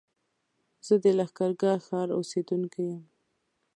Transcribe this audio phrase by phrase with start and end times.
[0.85, 3.03] زه د لښکرګاه ښار اوسېدونکی يم